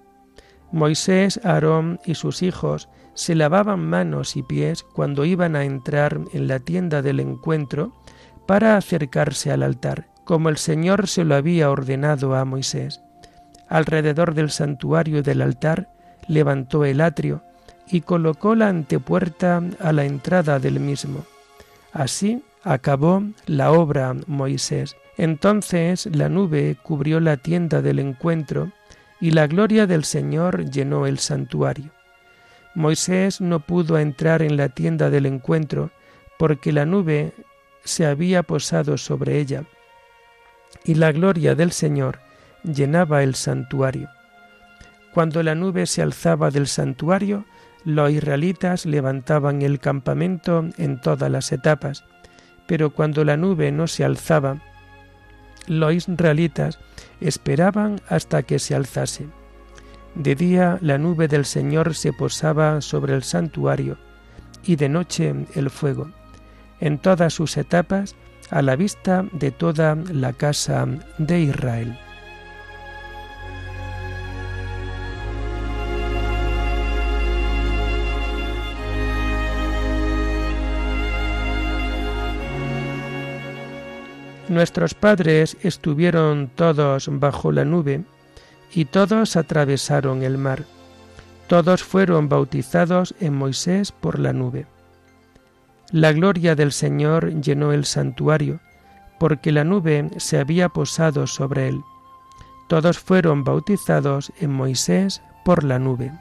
Moisés, 0.71 1.39
Aarón 1.43 1.99
y 2.03 2.15
sus 2.15 2.41
hijos 2.41 2.89
se 3.13 3.35
lavaban 3.35 3.87
manos 3.87 4.35
y 4.35 4.43
pies 4.43 4.83
cuando 4.83 5.25
iban 5.25 5.55
a 5.55 5.63
entrar 5.63 6.19
en 6.33 6.47
la 6.47 6.59
tienda 6.59 7.01
del 7.01 7.19
encuentro 7.19 7.93
para 8.45 8.77
acercarse 8.77 9.51
al 9.51 9.63
altar, 9.63 10.07
como 10.23 10.49
el 10.49 10.57
Señor 10.57 11.07
se 11.07 11.23
lo 11.23 11.35
había 11.35 11.69
ordenado 11.69 12.35
a 12.35 12.45
Moisés. 12.45 13.01
Alrededor 13.69 14.33
del 14.33 14.49
santuario 14.49 15.23
del 15.23 15.41
altar 15.41 15.89
levantó 16.27 16.85
el 16.85 17.01
atrio 17.01 17.43
y 17.87 18.01
colocó 18.01 18.55
la 18.55 18.69
antepuerta 18.69 19.61
a 19.79 19.91
la 19.91 20.05
entrada 20.05 20.59
del 20.59 20.79
mismo. 20.79 21.25
Así 21.93 22.43
acabó 22.63 23.23
la 23.45 23.71
obra 23.71 24.15
Moisés. 24.27 24.95
Entonces 25.17 26.07
la 26.11 26.29
nube 26.29 26.77
cubrió 26.81 27.19
la 27.19 27.37
tienda 27.37 27.81
del 27.81 27.99
encuentro 27.99 28.71
y 29.19 29.31
la 29.31 29.47
gloria 29.47 29.87
del 29.87 30.03
Señor 30.03 30.69
llenó 30.69 31.05
el 31.05 31.19
santuario. 31.19 31.91
Moisés 32.73 33.41
no 33.41 33.59
pudo 33.59 33.97
entrar 33.97 34.41
en 34.41 34.57
la 34.57 34.69
tienda 34.69 35.09
del 35.09 35.25
encuentro 35.25 35.91
porque 36.39 36.71
la 36.71 36.85
nube 36.85 37.33
se 37.83 38.05
había 38.05 38.43
posado 38.43 38.97
sobre 38.97 39.39
ella 39.39 39.65
y 40.85 40.95
la 40.95 41.11
gloria 41.11 41.55
del 41.55 41.71
Señor 41.71 42.19
llenaba 42.63 43.23
el 43.23 43.35
santuario. 43.35 44.09
Cuando 45.13 45.43
la 45.43 45.55
nube 45.55 45.85
se 45.85 46.01
alzaba 46.01 46.51
del 46.51 46.67
santuario, 46.67 47.45
los 47.83 48.11
israelitas 48.11 48.85
levantaban 48.85 49.61
el 49.61 49.79
campamento 49.79 50.65
en 50.77 51.01
todas 51.01 51.29
las 51.29 51.51
etapas, 51.51 52.05
pero 52.67 52.91
cuando 52.91 53.25
la 53.25 53.35
nube 53.35 53.71
no 53.71 53.87
se 53.87 54.05
alzaba, 54.05 54.61
los 55.67 55.93
israelitas 55.93 56.79
esperaban 57.19 57.99
hasta 58.07 58.43
que 58.43 58.59
se 58.59 58.75
alzase. 58.75 59.27
De 60.15 60.35
día 60.35 60.77
la 60.81 60.97
nube 60.97 61.27
del 61.27 61.45
Señor 61.45 61.95
se 61.95 62.11
posaba 62.11 62.81
sobre 62.81 63.15
el 63.15 63.23
santuario 63.23 63.97
y 64.63 64.75
de 64.75 64.89
noche 64.89 65.33
el 65.55 65.69
fuego, 65.69 66.11
en 66.79 66.99
todas 66.99 67.33
sus 67.33 67.55
etapas, 67.57 68.15
a 68.49 68.61
la 68.61 68.75
vista 68.75 69.25
de 69.31 69.51
toda 69.51 69.95
la 69.95 70.33
casa 70.33 70.85
de 71.17 71.39
Israel. 71.39 71.97
Nuestros 84.49 84.93
padres 84.93 85.55
estuvieron 85.61 86.51
todos 86.53 87.09
bajo 87.09 87.53
la 87.53 87.63
nube 87.63 88.03
y 88.73 88.85
todos 88.85 89.35
atravesaron 89.35 90.23
el 90.23 90.37
mar. 90.37 90.65
Todos 91.47 91.83
fueron 91.83 92.29
bautizados 92.29 93.13
en 93.19 93.33
Moisés 93.33 93.91
por 93.91 94.19
la 94.19 94.33
nube. 94.33 94.65
La 95.91 96.13
gloria 96.13 96.55
del 96.55 96.71
Señor 96.71 97.41
llenó 97.41 97.73
el 97.73 97.85
santuario, 97.85 98.61
porque 99.19 99.51
la 99.51 99.63
nube 99.63 100.09
se 100.17 100.39
había 100.39 100.69
posado 100.69 101.27
sobre 101.27 101.67
él. 101.67 101.81
Todos 102.69 102.97
fueron 102.97 103.43
bautizados 103.43 104.31
en 104.39 104.51
Moisés 104.51 105.21
por 105.43 105.65
la 105.65 105.77
nube. 105.77 106.11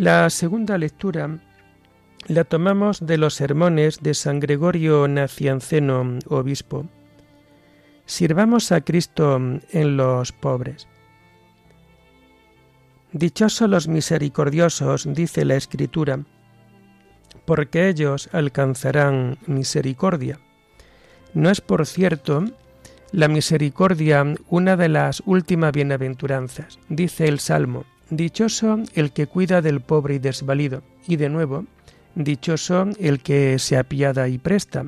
La 0.00 0.30
segunda 0.30 0.78
lectura 0.78 1.40
la 2.26 2.44
tomamos 2.44 3.04
de 3.04 3.18
los 3.18 3.34
sermones 3.34 4.00
de 4.00 4.14
San 4.14 4.40
Gregorio 4.40 5.06
Nacianceno, 5.06 6.20
obispo. 6.26 6.86
Sirvamos 8.06 8.72
a 8.72 8.80
Cristo 8.80 9.36
en 9.36 9.96
los 9.98 10.32
pobres. 10.32 10.88
Dichosos 13.12 13.68
los 13.68 13.88
misericordiosos, 13.88 15.06
dice 15.12 15.44
la 15.44 15.56
Escritura, 15.56 16.24
porque 17.44 17.90
ellos 17.90 18.30
alcanzarán 18.32 19.36
misericordia. 19.46 20.40
¿No 21.34 21.50
es, 21.50 21.60
por 21.60 21.84
cierto, 21.84 22.46
la 23.12 23.28
misericordia 23.28 24.24
una 24.48 24.78
de 24.78 24.88
las 24.88 25.22
últimas 25.26 25.72
bienaventuranzas? 25.72 26.78
Dice 26.88 27.28
el 27.28 27.38
Salmo, 27.38 27.84
Dichoso 28.10 28.78
el 28.94 29.12
que 29.12 29.26
cuida 29.26 29.62
del 29.62 29.80
pobre 29.80 30.16
y 30.16 30.18
desvalido. 30.18 30.82
Y 31.06 31.16
de 31.16 31.28
nuevo, 31.28 31.64
Dichoso 32.14 32.88
el 32.98 33.20
que 33.20 33.58
se 33.58 33.76
apiada 33.76 34.28
y 34.28 34.38
presta. 34.38 34.86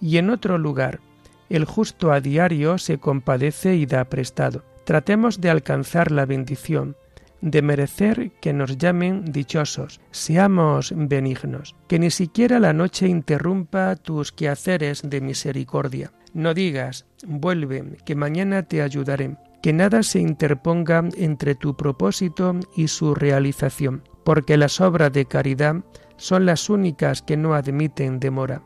Y 0.00 0.18
en 0.18 0.30
otro 0.30 0.58
lugar, 0.58 1.00
el 1.48 1.64
justo 1.64 2.12
a 2.12 2.20
diario 2.20 2.78
se 2.78 2.98
compadece 2.98 3.76
y 3.76 3.86
da 3.86 4.04
prestado. 4.04 4.64
Tratemos 4.84 5.40
de 5.40 5.50
alcanzar 5.50 6.10
la 6.10 6.26
bendición, 6.26 6.96
de 7.40 7.62
merecer 7.62 8.32
que 8.40 8.52
nos 8.52 8.76
llamen 8.76 9.24
dichosos, 9.26 10.00
seamos 10.10 10.92
benignos, 10.96 11.76
que 11.86 11.98
ni 11.98 12.10
siquiera 12.10 12.58
la 12.58 12.72
noche 12.72 13.06
interrumpa 13.06 13.94
tus 13.96 14.32
quehaceres 14.32 15.02
de 15.08 15.20
misericordia. 15.20 16.12
No 16.34 16.54
digas, 16.54 17.06
vuelve, 17.26 17.98
que 18.04 18.16
mañana 18.16 18.64
te 18.64 18.82
ayudaré, 18.82 19.36
que 19.62 19.72
nada 19.72 20.02
se 20.02 20.20
interponga 20.20 21.04
entre 21.16 21.54
tu 21.54 21.76
propósito 21.76 22.54
y 22.76 22.88
su 22.88 23.14
realización, 23.14 24.02
porque 24.24 24.56
las 24.56 24.80
obras 24.80 25.12
de 25.12 25.26
caridad 25.26 25.76
son 26.16 26.46
las 26.46 26.68
únicas 26.68 27.22
que 27.22 27.36
no 27.36 27.54
admiten 27.54 28.20
demora. 28.20 28.62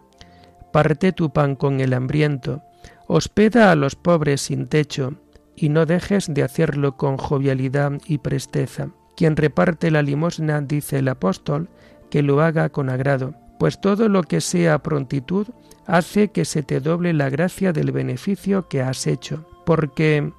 Parte 0.73 1.13
tu 1.13 1.33
pan 1.33 1.55
con 1.57 1.81
el 1.81 1.93
hambriento, 1.93 2.63
hospeda 3.07 3.71
a 3.71 3.75
los 3.75 3.95
pobres 3.95 4.41
sin 4.43 4.67
techo, 4.67 5.15
y 5.55 5.69
no 5.69 5.87
dejes 5.87 6.33
de 6.33 6.43
hacerlo 6.43 6.97
con 6.97 7.19
jovialidad 7.19 7.93
y 8.07 8.19
presteza. 8.19 8.89
Quien 9.17 9.37
reparte 9.37 9.91
la 9.91 10.03
limosna, 10.03 10.61
dice 10.63 10.99
el 10.99 11.09
apóstol, 11.09 11.69
que 12.11 12.23
lo 12.23 12.41
haga 12.41 12.71
con 12.71 12.89
agrado, 12.89 13.35
pues 13.59 13.81
todo 13.81 14.09
lo 14.09 14.23
que 14.23 14.41
sea 14.41 14.83
prontitud 14.83 15.47
hace 15.87 16.29
que 16.29 16.45
se 16.45 16.63
te 16.63 16.81
doble 16.81 17.13
la 17.13 17.29
gracia 17.29 17.73
del 17.73 17.93
beneficio 17.93 18.69
que 18.69 18.83
has 18.83 19.07
hecho, 19.07 19.47
porque 19.65 20.33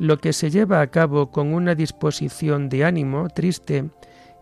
lo 0.00 0.16
que 0.16 0.32
se 0.32 0.50
lleva 0.50 0.80
a 0.80 0.86
cabo 0.86 1.30
con 1.30 1.52
una 1.52 1.74
disposición 1.74 2.70
de 2.70 2.86
ánimo 2.86 3.28
triste 3.28 3.90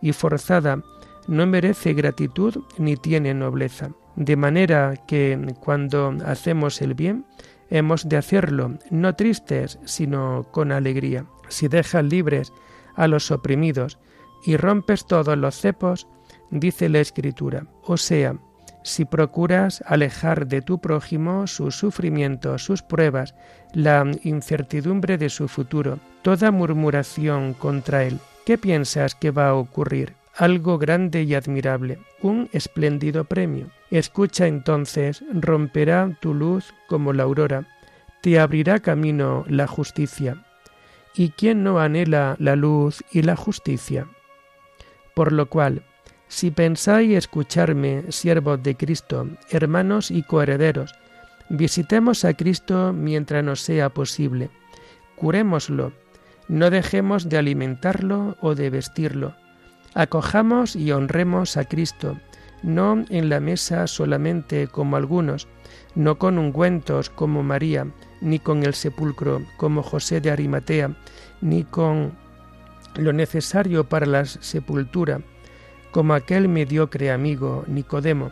y 0.01 0.12
forzada 0.12 0.81
no 1.27 1.47
merece 1.49 1.94
gratitud 1.94 2.62
ni 2.79 2.97
tiene 2.97 3.35
nobleza. 3.35 3.90
De 4.14 4.37
manera 4.37 4.94
que 5.09 5.37
cuando 5.59 6.16
hacemos 6.25 6.81
el 6.81 6.94
bien, 6.94 7.27
hemos 7.71 8.09
de 8.09 8.16
hacerlo 8.16 8.79
no 8.90 9.16
tristes, 9.16 9.81
sino 9.85 10.47
con 10.53 10.71
alegría. 10.71 11.27
Si 11.49 11.66
dejas 11.66 12.05
libres 12.05 12.53
a 12.94 13.09
los 13.09 13.33
oprimidos 13.33 13.99
y 14.47 14.57
rompes 14.57 15.07
todos 15.07 15.37
los 15.37 15.57
cepos, 15.57 16.07
dice 16.53 16.88
la 16.88 17.01
Escritura, 17.01 17.66
o 17.83 17.97
sea, 17.97 18.37
si 18.88 19.05
procuras 19.05 19.83
alejar 19.87 20.46
de 20.46 20.62
tu 20.62 20.79
prójimo 20.79 21.46
sus 21.46 21.77
sufrimientos, 21.77 22.64
sus 22.64 22.83
pruebas, 22.83 23.35
la 23.72 24.05
incertidumbre 24.22 25.18
de 25.18 25.29
su 25.29 25.48
futuro, 25.48 25.98
toda 26.22 26.51
murmuración 26.51 27.55
contra 27.55 28.05
él, 28.05 28.18
¿qué 28.44 28.59
piensas 28.59 29.14
que 29.14 29.31
va 29.31 29.48
a 29.48 29.55
ocurrir? 29.55 30.18
algo 30.38 30.79
grande 30.79 31.24
y 31.24 31.35
admirable, 31.35 31.98
un 32.22 32.48
espléndido 32.53 33.24
premio. 33.24 33.70
Escucha 33.90 34.46
entonces, 34.46 35.24
romperá 35.33 36.16
tu 36.20 36.33
luz 36.33 36.72
como 36.87 37.12
la 37.12 37.24
aurora, 37.24 37.66
te 38.22 38.38
abrirá 38.38 38.79
camino 38.79 39.44
la 39.48 39.66
justicia. 39.66 40.44
¿Y 41.14 41.31
quién 41.31 41.64
no 41.64 41.81
anhela 41.81 42.37
la 42.38 42.55
luz 42.55 43.03
y 43.11 43.22
la 43.22 43.35
justicia? 43.35 44.07
Por 45.14 45.33
lo 45.33 45.48
cual, 45.48 45.83
si 46.28 46.50
pensáis 46.50 47.16
escucharme, 47.16 48.04
siervos 48.10 48.62
de 48.62 48.76
Cristo, 48.76 49.28
hermanos 49.50 50.10
y 50.10 50.22
coherederos, 50.22 50.94
visitemos 51.48 52.24
a 52.24 52.34
Cristo 52.34 52.92
mientras 52.92 53.42
nos 53.42 53.60
sea 53.60 53.88
posible, 53.88 54.50
curémoslo, 55.16 55.92
no 56.48 56.70
dejemos 56.70 57.28
de 57.28 57.38
alimentarlo 57.38 58.36
o 58.40 58.54
de 58.54 58.70
vestirlo, 58.70 59.34
Acojamos 59.94 60.76
y 60.76 60.92
honremos 60.92 61.56
a 61.56 61.64
Cristo, 61.64 62.18
no 62.62 63.04
en 63.08 63.28
la 63.28 63.40
mesa 63.40 63.86
solamente 63.86 64.68
como 64.68 64.96
algunos, 64.96 65.48
no 65.94 66.18
con 66.18 66.38
ungüentos 66.38 67.10
como 67.10 67.42
María, 67.42 67.86
ni 68.20 68.38
con 68.38 68.62
el 68.62 68.74
sepulcro 68.74 69.42
como 69.56 69.82
José 69.82 70.20
de 70.20 70.30
Arimatea, 70.30 70.94
ni 71.40 71.64
con 71.64 72.12
lo 72.96 73.12
necesario 73.12 73.88
para 73.88 74.06
la 74.06 74.24
sepultura, 74.24 75.20
como 75.90 76.14
aquel 76.14 76.48
mediocre 76.48 77.11
amigo 77.11 77.64
Nicodemo, 77.66 78.31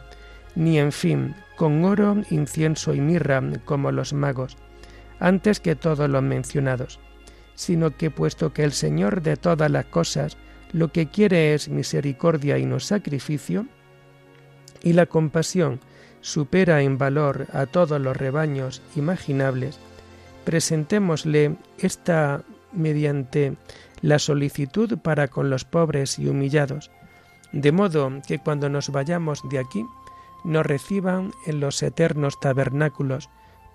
ni 0.54 0.78
en 0.78 0.92
fin 0.92 1.34
con 1.56 1.84
oro, 1.84 2.16
incienso 2.30 2.94
y 2.94 3.00
mirra 3.00 3.42
como 3.64 3.90
los 3.90 4.12
magos, 4.12 4.56
antes 5.18 5.60
que 5.60 5.74
todos 5.74 6.08
los 6.10 6.22
mencionados, 6.22 7.00
sino 7.54 7.96
que 7.96 8.10
puesto 8.10 8.52
que 8.52 8.64
el 8.64 8.72
Señor 8.72 9.22
de 9.22 9.36
todas 9.36 9.70
las 9.70 9.86
cosas 9.86 10.36
lo 10.72 10.92
que 10.92 11.06
quiere 11.06 11.54
es 11.54 11.68
misericordia 11.68 12.58
y 12.58 12.66
no 12.66 12.80
sacrificio, 12.80 13.66
y 14.82 14.92
la 14.92 15.06
compasión 15.06 15.80
supera 16.20 16.82
en 16.82 16.98
valor 16.98 17.46
a 17.52 17.66
todos 17.66 18.00
los 18.00 18.16
rebaños 18.16 18.82
imaginables, 18.94 19.78
presentémosle 20.44 21.56
esta 21.78 22.42
mediante 22.72 23.56
la 24.02 24.18
solicitud 24.18 24.98
para 24.98 25.28
con 25.28 25.48
los 25.50 25.64
pobres 25.64 26.18
y 26.18 26.28
humillados, 26.28 26.90
de 27.52 27.72
modo 27.72 28.10
que 28.26 28.38
cuando 28.38 28.68
nos 28.68 28.90
vayamos 28.90 29.42
de 29.48 29.58
aquí, 29.58 29.86
nos 30.44 30.64
reciban 30.64 31.32
en 31.46 31.60
los 31.60 31.82
eternos 31.82 32.38
tabernáculos 32.40 33.28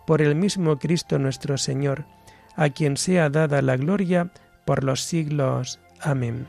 por 0.06 0.22
el 0.22 0.36
mismo 0.36 0.80
Cristo 0.80 1.20
nuestro 1.20 1.58
Señor, 1.58 2.06
a 2.56 2.70
quien 2.70 2.98
sea 2.98 3.30
dada 3.30 3.62
la 3.62 3.78
gloria 3.78 4.32
por 4.66 4.84
los 4.84 5.02
siglos. 5.02 5.80
Amén. 6.02 6.48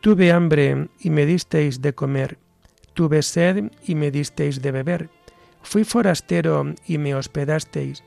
Tuve 0.00 0.32
hambre 0.32 0.88
y 0.98 1.10
me 1.10 1.26
disteis 1.26 1.82
de 1.82 1.94
comer, 1.94 2.38
tuve 2.94 3.20
sed 3.22 3.70
y 3.84 3.94
me 3.94 4.10
disteis 4.10 4.62
de 4.62 4.70
beber, 4.72 5.10
fui 5.62 5.84
forastero 5.84 6.74
y 6.86 6.98
me 6.98 7.14
hospedasteis. 7.14 8.02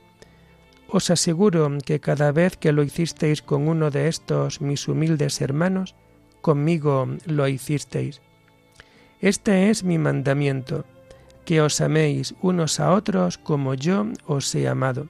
Os 0.88 1.10
aseguro 1.10 1.70
que 1.86 2.00
cada 2.00 2.32
vez 2.32 2.58
que 2.58 2.72
lo 2.72 2.84
hicisteis 2.84 3.42
con 3.42 3.68
uno 3.68 3.90
de 3.90 4.08
estos 4.08 4.62
mis 4.62 4.88
humildes 4.88 5.42
hermanos, 5.42 5.96
conmigo 6.42 7.08
lo 7.26 7.48
hicisteis. 7.48 8.22
Este 9.22 9.70
es 9.70 9.84
mi 9.84 9.98
mandamiento, 9.98 10.86
que 11.46 11.62
os 11.62 11.82
améis 11.82 12.36
unos 12.42 12.80
a 12.80 12.92
otros 12.92 13.38
como 13.38 13.74
yo 13.74 14.06
os 14.28 14.54
he 14.54 14.68
amado. 14.68 15.08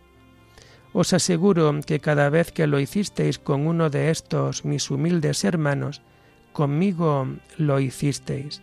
Os 0.94 1.12
aseguro 1.12 1.74
que 1.86 2.00
cada 2.00 2.30
vez 2.30 2.52
que 2.52 2.68
lo 2.68 2.80
hicisteis 2.80 3.40
con 3.40 3.66
uno 3.66 3.90
de 3.90 4.12
estos 4.12 4.64
mis 4.64 4.92
humildes 4.92 5.44
hermanos, 5.44 6.02
conmigo 6.54 7.28
lo 7.58 7.80
hicisteis. 7.80 8.62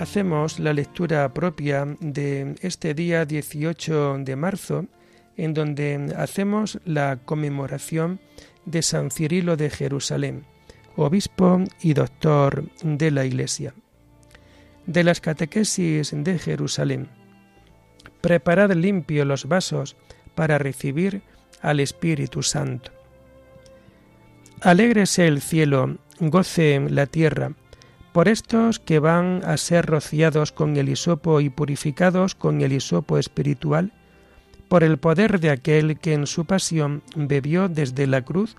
Hacemos 0.00 0.58
la 0.58 0.72
lectura 0.72 1.32
propia 1.34 1.84
de 2.00 2.54
este 2.62 2.94
día 2.94 3.26
18 3.26 4.16
de 4.20 4.34
marzo, 4.34 4.86
en 5.36 5.52
donde 5.52 6.14
hacemos 6.16 6.80
la 6.86 7.18
conmemoración 7.22 8.18
de 8.64 8.80
San 8.80 9.10
Cirilo 9.10 9.58
de 9.58 9.68
Jerusalén, 9.68 10.46
obispo 10.96 11.62
y 11.82 11.92
doctor 11.92 12.64
de 12.82 13.10
la 13.10 13.26
Iglesia. 13.26 13.74
De 14.86 15.04
las 15.04 15.20
catequesis 15.20 16.12
de 16.16 16.38
Jerusalén. 16.38 17.08
Preparad 18.22 18.72
limpio 18.72 19.26
los 19.26 19.46
vasos 19.46 19.96
para 20.34 20.56
recibir 20.56 21.20
al 21.60 21.78
Espíritu 21.78 22.42
Santo. 22.42 22.90
Alégrese 24.62 25.26
el 25.26 25.42
cielo, 25.42 25.98
goce 26.20 26.80
la 26.88 27.04
tierra, 27.04 27.52
por 28.12 28.28
estos 28.28 28.78
que 28.78 28.98
van 28.98 29.42
a 29.44 29.56
ser 29.56 29.86
rociados 29.86 30.52
con 30.52 30.76
el 30.76 30.88
hisopo 30.88 31.40
y 31.40 31.50
purificados 31.50 32.34
con 32.34 32.60
el 32.60 32.72
hisopo 32.72 33.18
espiritual, 33.18 33.92
por 34.68 34.84
el 34.84 34.98
poder 34.98 35.40
de 35.40 35.50
aquel 35.50 35.98
que 35.98 36.14
en 36.14 36.26
su 36.26 36.44
pasión 36.44 37.02
bebió 37.16 37.68
desde 37.68 38.06
la 38.06 38.22
cruz 38.22 38.56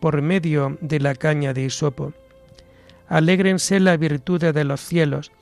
por 0.00 0.20
medio 0.22 0.78
de 0.80 1.00
la 1.00 1.14
caña 1.14 1.52
de 1.54 1.64
hisopo. 1.64 2.12
Alégrense 3.08 3.80
la 3.80 3.96
virtud 3.96 4.40
de 4.40 4.64
los 4.64 4.80
cielos, 4.80 5.32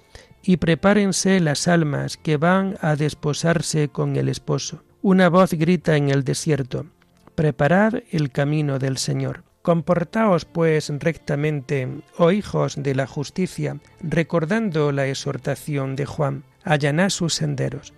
y 0.42 0.56
prepárense 0.56 1.40
las 1.40 1.68
almas 1.68 2.16
que 2.16 2.36
van 2.36 2.76
a 2.80 2.96
desposarse 2.96 3.88
con 3.88 4.16
el 4.16 4.28
esposo. 4.28 4.82
Una 5.00 5.28
voz 5.28 5.52
grita 5.52 5.96
en 5.96 6.10
el 6.10 6.24
desierto, 6.24 6.86
Preparad 7.34 8.02
el 8.10 8.30
camino 8.30 8.78
del 8.78 8.98
Señor. 8.98 9.42
Comportaos 9.62 10.44
pues 10.44 10.92
rectamente, 10.98 11.88
oh 12.18 12.32
hijos 12.32 12.74
de 12.82 12.96
la 12.96 13.06
justicia, 13.06 13.76
recordando 14.00 14.90
la 14.90 15.06
exhortación 15.06 15.94
de 15.94 16.04
Juan, 16.04 16.42
allanad 16.64 17.10
sus 17.10 17.34
senderos. 17.34 17.94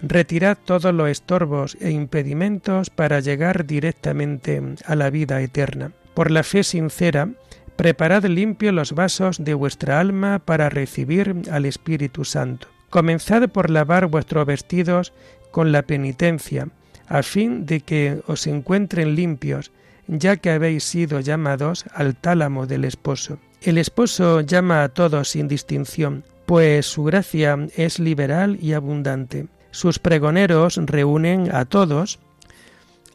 Retirad 0.00 0.56
todos 0.64 0.94
los 0.94 1.10
estorbos 1.10 1.76
e 1.80 1.90
impedimentos 1.90 2.88
para 2.88 3.20
llegar 3.20 3.66
directamente 3.66 4.62
a 4.86 4.94
la 4.94 5.10
vida 5.10 5.42
eterna. 5.42 5.92
Por 6.14 6.30
la 6.30 6.42
fe 6.42 6.64
sincera, 6.64 7.28
preparad 7.76 8.24
limpio 8.24 8.72
los 8.72 8.92
vasos 8.92 9.44
de 9.44 9.52
vuestra 9.52 10.00
alma 10.00 10.38
para 10.38 10.70
recibir 10.70 11.42
al 11.50 11.66
Espíritu 11.66 12.24
Santo. 12.24 12.68
Comenzad 12.88 13.46
por 13.50 13.68
lavar 13.68 14.06
vuestros 14.06 14.46
vestidos 14.46 15.12
con 15.50 15.72
la 15.72 15.82
penitencia, 15.82 16.68
a 17.06 17.22
fin 17.22 17.66
de 17.66 17.80
que 17.80 18.22
os 18.26 18.46
encuentren 18.46 19.14
limpios, 19.14 19.72
ya 20.08 20.36
que 20.36 20.50
habéis 20.50 20.84
sido 20.84 21.20
llamados 21.20 21.84
al 21.92 22.16
tálamo 22.16 22.66
del 22.66 22.84
esposo. 22.84 23.38
El 23.62 23.78
esposo 23.78 24.40
llama 24.40 24.82
a 24.82 24.88
todos 24.88 25.30
sin 25.30 25.48
distinción, 25.48 26.24
pues 26.46 26.86
su 26.86 27.04
gracia 27.04 27.58
es 27.76 27.98
liberal 27.98 28.58
y 28.60 28.72
abundante. 28.72 29.48
Sus 29.70 29.98
pregoneros 29.98 30.76
reúnen 30.76 31.54
a 31.54 31.64
todos 31.64 32.18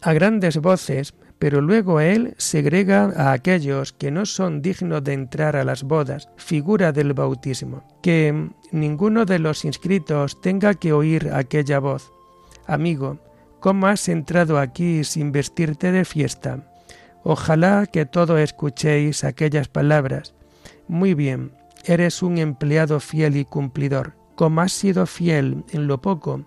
a 0.01 0.13
grandes 0.13 0.57
voces, 0.57 1.13
pero 1.39 1.61
luego 1.61 1.99
él 1.99 2.35
segrega 2.37 3.13
a 3.15 3.31
aquellos 3.31 3.93
que 3.93 4.11
no 4.11 4.25
son 4.25 4.61
dignos 4.61 5.03
de 5.03 5.13
entrar 5.13 5.55
a 5.55 5.63
las 5.63 5.83
bodas, 5.83 6.29
figura 6.35 6.91
del 6.91 7.13
bautismo. 7.13 7.83
Que 8.03 8.49
ninguno 8.71 9.25
de 9.25 9.39
los 9.39 9.65
inscritos 9.65 10.39
tenga 10.41 10.73
que 10.75 10.93
oír 10.93 11.31
aquella 11.33 11.79
voz. 11.79 12.11
Amigo, 12.67 13.17
¿cómo 13.59 13.87
has 13.87 14.07
entrado 14.07 14.59
aquí 14.59 15.03
sin 15.03 15.31
vestirte 15.31 15.91
de 15.91 16.05
fiesta? 16.05 16.70
Ojalá 17.23 17.85
que 17.85 18.05
todos 18.05 18.39
escuchéis 18.39 19.23
aquellas 19.23 19.67
palabras. 19.67 20.33
Muy 20.87 21.13
bien, 21.13 21.51
eres 21.85 22.23
un 22.23 22.37
empleado 22.37 22.99
fiel 22.99 23.37
y 23.37 23.45
cumplidor. 23.45 24.13
Como 24.35 24.61
has 24.61 24.71
sido 24.71 25.05
fiel 25.05 25.63
en 25.71 25.87
lo 25.87 26.01
poco, 26.01 26.45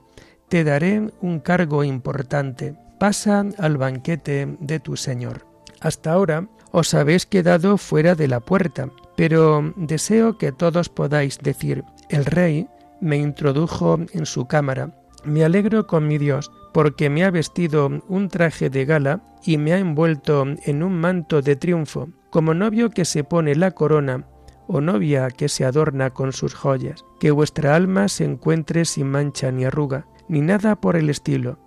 te 0.49 0.65
daré 0.65 1.11
un 1.21 1.41
cargo 1.41 1.85
importante. 1.85 2.75
Pasa 2.99 3.45
al 3.59 3.77
banquete 3.77 4.57
de 4.61 4.81
tu 4.81 4.97
Señor. 4.97 5.47
Hasta 5.81 6.13
ahora 6.13 6.49
os 6.71 6.95
habéis 6.95 7.27
quedado 7.27 7.79
fuera 7.79 8.15
de 8.15 8.27
la 8.27 8.41
puerta, 8.41 8.89
pero 9.17 9.73
deseo 9.77 10.39
que 10.39 10.51
todos 10.51 10.89
podáis 10.89 11.39
decir, 11.39 11.85
el 12.09 12.25
rey 12.25 12.69
me 13.01 13.17
introdujo 13.17 13.99
en 14.13 14.27
su 14.27 14.47
cámara. 14.47 14.91
Me 15.25 15.45
alegro 15.45 15.87
con 15.87 16.09
mi 16.09 16.19
Dios, 16.19 16.51
porque 16.75 17.09
me 17.09 17.23
ha 17.25 17.31
vestido 17.31 17.89
un 18.09 18.29
traje 18.29 18.69
de 18.69 18.85
gala 18.85 19.23
y 19.45 19.59
me 19.59 19.73
ha 19.73 19.79
envuelto 19.79 20.45
en 20.65 20.83
un 20.83 20.95
manto 20.95 21.41
de 21.41 21.55
triunfo, 21.55 22.09
como 22.31 22.53
novio 22.53 22.91
que 22.91 23.05
se 23.05 23.23
pone 23.23 23.55
la 23.55 23.71
corona 23.71 24.27
o 24.67 24.81
novia 24.81 25.29
que 25.31 25.49
se 25.49 25.65
adorna 25.65 26.11
con 26.11 26.33
sus 26.33 26.53
joyas. 26.53 27.05
Que 27.21 27.31
vuestra 27.31 27.77
alma 27.77 28.09
se 28.09 28.25
encuentre 28.25 28.85
sin 28.87 29.07
mancha 29.07 29.53
ni 29.53 29.65
arruga, 29.65 30.09
ni 30.29 30.41
nada 30.41 30.75
por 30.75 30.97
el 30.97 31.11
estilo. 31.11 31.61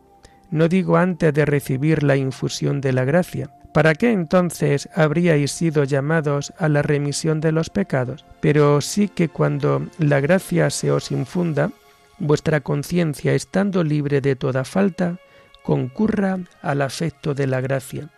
No 0.52 0.68
digo 0.68 0.98
antes 0.98 1.34
de 1.34 1.46
recibir 1.46 2.04
la 2.04 2.18
infusión 2.18 2.82
de 2.82 2.92
la 2.92 3.06
gracia. 3.06 3.50
¿Para 3.74 3.96
qué 3.96 4.12
entonces 4.12 4.90
habríais 4.94 5.52
sido 5.52 5.86
llamados 5.86 6.52
a 6.58 6.68
la 6.68 6.82
remisión 6.82 7.40
de 7.40 7.54
los 7.54 7.70
pecados? 7.70 8.26
Pero 8.42 8.82
sí 8.82 9.08
que 9.08 9.30
cuando 9.30 9.88
la 10.00 10.20
gracia 10.20 10.70
se 10.70 10.92
os 10.92 11.12
infunda, 11.12 11.72
vuestra 12.20 12.62
conciencia, 12.62 13.34
estando 13.34 13.84
libre 13.84 14.22
de 14.22 14.36
toda 14.36 14.64
falta, 14.64 15.20
concurra 15.64 16.40
al 16.62 16.82
afecto 16.82 17.34
de 17.34 17.48
la 17.48 17.62
gracia. 17.62 18.10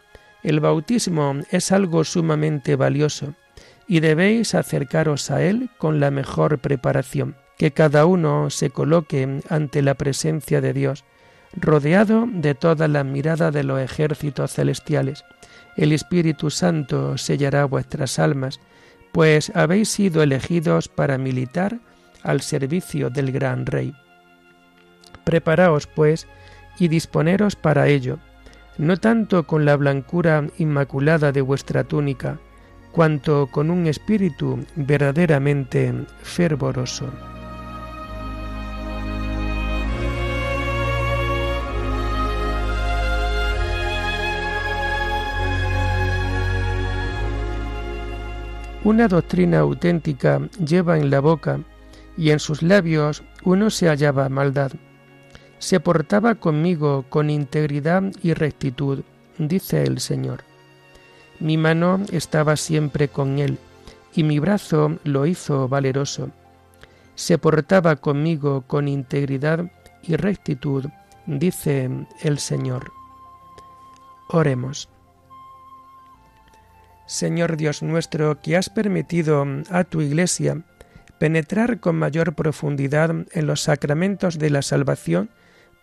El 0.44 0.60
bautismo 0.60 1.36
es 1.52 1.72
algo 1.72 2.04
sumamente 2.04 2.76
valioso 2.76 3.36
y 3.88 4.00
debéis 4.00 4.56
acercaros 4.56 5.32
a 5.32 5.42
él 5.42 5.70
con 5.78 6.00
la 6.00 6.12
mejor 6.12 6.60
preparación 6.60 7.36
que 7.58 7.72
cada 7.72 8.06
uno 8.06 8.50
se 8.50 8.70
coloque 8.70 9.42
ante 9.50 9.82
la 9.82 9.96
presencia 9.96 10.62
de 10.62 10.72
Dios, 10.72 11.04
rodeado 11.54 12.26
de 12.26 12.56
toda 12.56 12.88
la 12.88 13.04
mirada 13.04 13.52
de 13.52 13.64
los 13.64 13.82
ejércitos 13.82 14.54
celestiales. 14.54 15.26
El 15.76 15.92
Espíritu 15.92 16.52
Santo 16.52 17.18
sellará 17.18 17.66
vuestras 17.66 18.18
almas, 18.18 18.62
pues 19.12 19.52
habéis 19.56 19.90
sido 19.90 20.24
elegidos 20.24 20.88
para 20.88 21.18
militar 21.18 21.80
al 22.24 22.42
servicio 22.42 23.10
del 23.10 23.32
gran 23.32 23.66
Rey. 23.66 23.94
Preparaos, 25.24 25.88
pues, 25.88 26.28
y 26.80 26.88
disponeros 26.88 27.56
para 27.56 27.88
ello, 27.88 28.20
no 28.78 28.98
tanto 28.98 29.46
con 29.46 29.66
la 29.66 29.76
blancura 29.76 30.48
inmaculada 30.58 31.32
de 31.32 31.42
vuestra 31.42 31.84
túnica, 31.84 32.40
cuanto 32.92 33.48
con 33.48 33.70
un 33.70 33.88
espíritu 33.88 34.66
verdaderamente 34.76 35.94
fervoroso. 36.24 37.12
Una 48.86 49.10
doctrina 49.10 49.60
auténtica 49.60 50.40
lleva 50.66 50.98
en 50.98 51.10
la 51.10 51.20
boca 51.20 51.60
y 52.20 52.32
en 52.32 52.40
sus 52.40 52.62
labios 52.62 53.24
uno 53.44 53.70
se 53.70 53.88
hallaba 53.88 54.28
maldad. 54.28 54.74
Se 55.58 55.80
portaba 55.80 56.36
conmigo 56.36 57.06
con 57.08 57.30
integridad 57.30 58.04
y 58.22 58.34
rectitud, 58.34 59.04
dice 59.38 59.84
el 59.84 60.02
Señor. 60.02 60.44
Mi 61.40 61.56
mano 61.56 62.02
estaba 62.12 62.58
siempre 62.58 63.08
con 63.08 63.40
él, 63.40 63.58
y 64.14 64.24
mi 64.24 64.38
brazo 64.38 64.98
lo 65.06 65.26
hizo 65.26 65.70
valeroso. 65.70 66.30
Se 67.16 67.38
portaba 67.38 67.96
conmigo 67.96 68.64
con 68.68 68.90
integridad 68.90 69.72
y 70.04 70.18
rectitud, 70.18 70.88
dice 71.26 71.90
el 72.22 72.40
Señor. 72.40 72.92
Oremos. 74.28 74.90
Señor 77.06 77.56
Dios 77.56 77.82
nuestro, 77.82 78.42
que 78.42 78.58
has 78.58 78.70
permitido 78.70 79.46
a 79.70 79.86
tu 79.86 80.02
Iglesia 80.02 80.66
penetrar 81.20 81.80
con 81.80 81.98
mayor 81.98 82.34
profundidad 82.34 83.12
en 83.32 83.48
los 83.48 83.62
sacramentos 83.62 84.40
de 84.40 84.50
la 84.50 84.62
salvación 84.62 85.30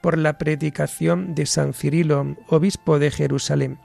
por 0.00 0.18
la 0.18 0.38
predicación 0.38 1.34
de 1.34 1.46
San 1.46 1.74
Cirilo, 1.74 2.36
obispo 2.48 2.98
de 2.98 3.10
Jerusalén. 3.10 3.78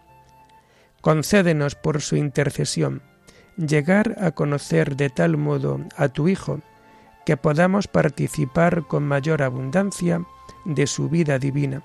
Concédenos 1.02 1.76
por 1.76 2.02
su 2.02 2.16
intercesión 2.16 3.02
llegar 3.58 4.16
a 4.20 4.32
conocer 4.32 4.96
de 4.96 5.10
tal 5.10 5.38
modo 5.38 5.82
a 5.98 6.08
tu 6.08 6.28
Hijo, 6.28 6.62
que 7.26 7.38
podamos 7.38 7.88
participar 7.88 8.88
con 8.88 9.04
mayor 9.04 9.44
abundancia 9.44 10.26
de 10.66 10.88
su 10.88 11.10
vida 11.10 11.38
divina. 11.38 11.84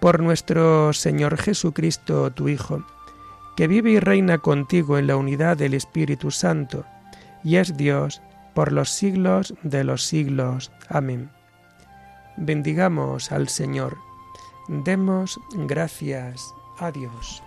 Por 0.00 0.20
nuestro 0.20 0.92
Señor 0.92 1.38
Jesucristo, 1.38 2.30
tu 2.32 2.48
Hijo, 2.48 2.84
que 3.56 3.68
vive 3.68 3.92
y 3.92 4.00
reina 4.00 4.38
contigo 4.38 4.98
en 4.98 5.06
la 5.06 5.16
unidad 5.16 5.56
del 5.56 5.72
Espíritu 5.72 6.30
Santo, 6.30 6.84
y 7.42 7.56
es 7.56 7.76
Dios 7.76 8.20
por 8.56 8.72
los 8.72 8.88
siglos 8.88 9.54
de 9.62 9.84
los 9.84 10.02
siglos. 10.02 10.72
Amén. 10.88 11.30
Bendigamos 12.38 13.30
al 13.30 13.48
Señor. 13.48 13.98
Demos 14.68 15.38
gracias 15.52 16.54
a 16.78 16.90
Dios. 16.90 17.42